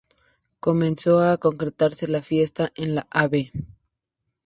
[0.59, 3.33] Comenzó a concretarse la fiesta en la Av.